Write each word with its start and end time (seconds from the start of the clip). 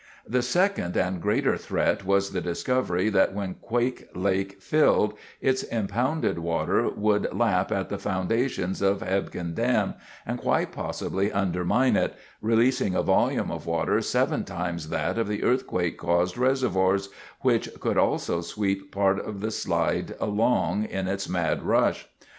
]The 0.37 0.41
second 0.41 0.97
and 0.97 1.21
greater 1.21 1.55
threat 1.57 2.03
was 2.03 2.31
the 2.31 2.41
discovery 2.41 3.09
that 3.09 3.35
when 3.35 3.53
Quake 3.53 4.09
Lake 4.15 4.59
filled, 4.59 5.13
its 5.41 5.61
impounded 5.61 6.39
water 6.39 6.89
would 6.89 7.31
lap 7.31 7.71
at 7.71 7.89
the 7.89 7.99
foundations 7.99 8.81
of 8.81 9.01
Hebgen 9.03 9.53
Dam, 9.53 9.93
and 10.25 10.39
quite 10.39 10.71
possibly 10.71 11.31
undermine 11.31 11.95
it, 11.95 12.15
releasing 12.41 12.95
a 12.95 13.03
volume 13.03 13.51
of 13.51 13.67
water 13.67 14.01
seven 14.01 14.43
times 14.43 14.89
that 14.89 15.19
of 15.19 15.27
the 15.27 15.43
earthquake 15.43 15.99
caused 15.99 16.35
reservoirs, 16.35 17.09
which 17.41 17.69
could 17.79 17.99
also 17.99 18.41
sweep 18.41 18.91
part 18.91 19.19
of 19.23 19.39
the 19.39 19.51
slide 19.51 20.15
along 20.19 20.83
in 20.85 21.07
its 21.07 21.29
mad 21.29 21.61
rush. 21.61 22.07